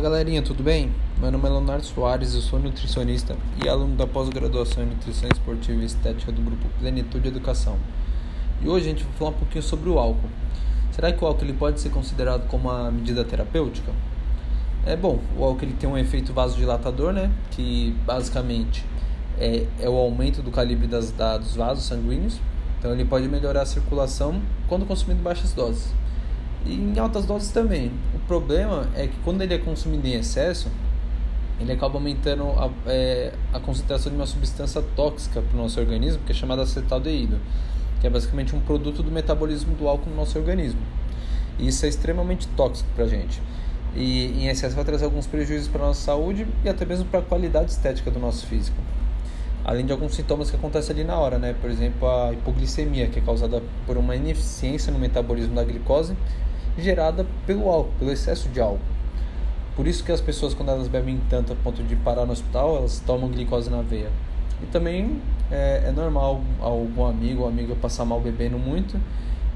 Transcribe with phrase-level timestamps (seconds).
[0.00, 0.90] Fala galerinha, tudo bem?
[1.18, 5.82] Meu nome é Leonardo Soares, eu sou nutricionista e aluno da pós-graduação em Nutrição Esportiva
[5.82, 7.76] e Estética do grupo Plenitude Educação.
[8.62, 10.30] E hoje a gente vai falar um pouquinho sobre o álcool.
[10.90, 13.92] Será que o álcool ele pode ser considerado como uma medida terapêutica?
[14.86, 17.30] É bom, o álcool ele tem um efeito vasodilatador, né?
[17.50, 18.82] Que basicamente
[19.38, 22.40] é, é o aumento do calibre das, da, dos vasos sanguíneos.
[22.78, 25.99] Então ele pode melhorar a circulação quando consumido baixas doses
[26.66, 27.90] e em altas doses também.
[28.14, 30.68] O problema é que quando ele é consumido em excesso,
[31.58, 36.22] ele acaba aumentando a, é, a concentração de uma substância tóxica para o nosso organismo,
[36.24, 37.38] que é chamada acetaldeído,
[38.00, 40.80] que é basicamente um produto do metabolismo do álcool no nosso organismo.
[41.58, 43.42] E isso é extremamente tóxico para a gente.
[43.94, 47.20] E em excesso vai trazer alguns prejuízos para a nossa saúde e até mesmo para
[47.20, 48.76] a qualidade estética do nosso físico.
[49.62, 51.54] Além de alguns sintomas que acontecem ali na hora, né?
[51.60, 56.16] Por exemplo, a hipoglicemia, que é causada por uma ineficiência no metabolismo da glicose
[56.78, 58.80] gerada pelo álcool, pelo excesso de álcool.
[59.76, 62.76] Por isso que as pessoas, quando elas bebem tanto a ponto de parar no hospital,
[62.76, 64.10] elas tomam glicose na veia.
[64.62, 69.00] E também é, é normal algum amigo ou amiga passar mal bebendo muito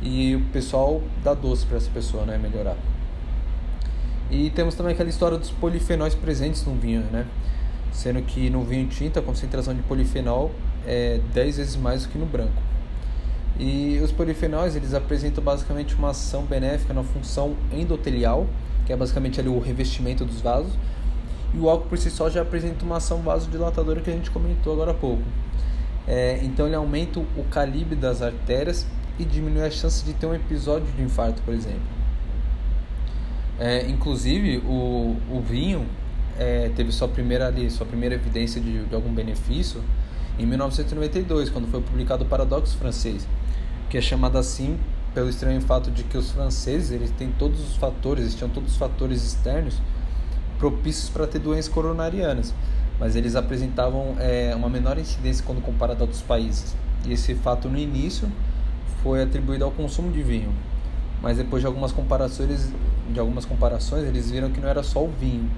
[0.00, 2.76] e o pessoal dá doce para essa pessoa né, melhorar.
[4.30, 7.26] E temos também aquela história dos polifenóis presentes no vinho, né?
[7.92, 10.50] Sendo que no vinho tinto a concentração de polifenol
[10.86, 12.71] é 10 vezes mais do que no branco.
[13.58, 18.46] E os polifenóis eles apresentam basicamente uma ação benéfica na função endotelial,
[18.86, 20.72] que é basicamente ali o revestimento dos vasos,
[21.54, 24.72] e o álcool por si só já apresenta uma ação vasodilatadora que a gente comentou
[24.72, 25.22] agora há pouco.
[26.06, 28.86] É, então ele aumenta o calibre das artérias
[29.18, 31.80] e diminui a chance de ter um episódio de infarto, por exemplo.
[33.60, 35.86] É, inclusive o, o vinho
[36.38, 39.82] é, teve sua primeira ali, sua primeira evidência de, de algum benefício
[40.42, 43.26] em 1992, quando foi publicado o Paradoxo Francês
[43.92, 44.78] que é chamada assim
[45.12, 48.72] pelo estranho fato de que os franceses eles têm todos os fatores, eles tinham todos
[48.72, 49.76] os fatores externos
[50.58, 52.54] propícios para ter doenças coronarianas,
[52.98, 56.74] mas eles apresentavam é, uma menor incidência quando comparado a outros países.
[57.04, 58.26] E esse fato no início
[59.02, 60.54] foi atribuído ao consumo de vinho,
[61.20, 62.72] mas depois de algumas comparações,
[63.12, 65.50] de algumas comparações eles viram que não era só o vinho,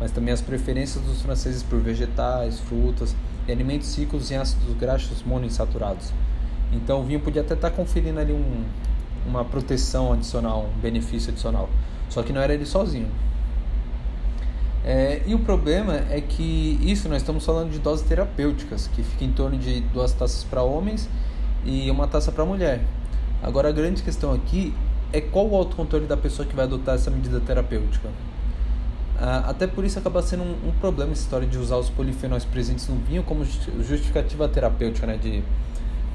[0.00, 3.14] mas também as preferências dos franceses por vegetais, frutas
[3.46, 6.12] e alimentos ricos em ácidos graxos monoinsaturados.
[6.72, 8.64] Então o vinho podia até estar tá conferindo ali um,
[9.26, 11.68] uma proteção adicional, um benefício adicional.
[12.08, 13.08] Só que não era ele sozinho.
[14.82, 19.24] É, e o problema é que isso nós estamos falando de doses terapêuticas, que fica
[19.24, 21.08] em torno de duas taças para homens
[21.64, 22.80] e uma taça para mulher.
[23.42, 24.74] Agora a grande questão aqui
[25.12, 28.08] é qual o autocontrole da pessoa que vai adotar essa medida terapêutica.
[29.20, 32.44] Ah, até por isso acaba sendo um, um, problema essa história de usar os polifenóis
[32.44, 35.18] presentes no vinho como justificativa terapêutica, né?
[35.18, 35.42] De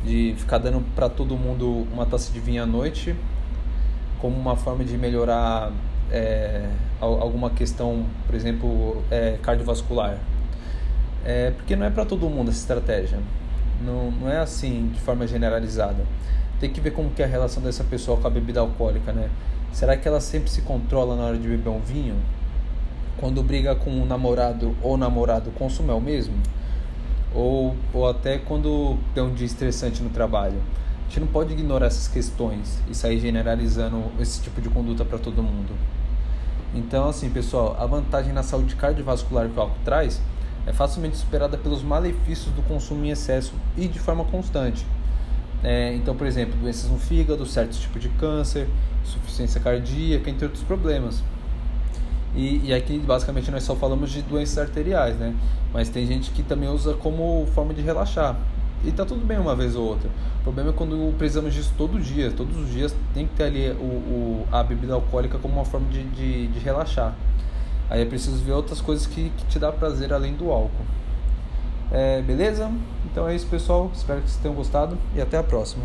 [0.06, 3.16] de ficar dando para todo mundo uma taça de vinho à noite
[4.22, 5.72] como uma forma de melhorar
[6.12, 6.70] é,
[7.02, 10.18] alguma questão, por exemplo, é, cardiovascular.
[11.26, 13.20] É, porque não é para todo mundo essa estratégia.
[13.84, 16.06] Não, não é assim de forma generalizada.
[16.60, 19.30] Tem que ver como que é a relação dessa pessoa com a bebida alcoólica, né?
[19.74, 22.16] Será que ela sempre se controla na hora de beber um vinho?
[23.18, 26.36] Quando briga com o namorado ou namorado, consome é o mesmo?
[27.36, 30.58] ou, ou até quando tem um dia estressante no trabalho.
[31.02, 35.20] A gente não pode ignorar essas questões e sair generalizando esse tipo de conduta para
[35.20, 35.74] todo mundo.
[36.74, 40.22] Então, assim, pessoal, a vantagem na saúde cardiovascular que o álcool traz
[40.66, 44.86] é facilmente superada pelos malefícios do consumo em excesso e de forma constante.
[45.64, 48.68] É, então, por exemplo, doenças no fígado, certos tipos de câncer,
[49.04, 51.22] insuficiência cardíaca, entre outros problemas.
[52.36, 55.34] E, e aqui basicamente nós só falamos de doenças arteriais, né?
[55.74, 58.36] Mas tem gente que também usa como forma de relaxar.
[58.84, 60.10] E tá tudo bem uma vez ou outra.
[60.42, 62.32] O problema é quando precisamos disso todo dia.
[62.32, 65.88] Todos os dias tem que ter ali o, o a bebida alcoólica como uma forma
[65.90, 67.16] de, de, de, relaxar.
[67.90, 70.86] Aí é preciso ver outras coisas que, que te dá prazer além do álcool.
[71.92, 72.70] É, beleza?
[73.06, 73.90] Então é isso, pessoal.
[73.94, 75.84] Espero que vocês tenham gostado e até a próxima.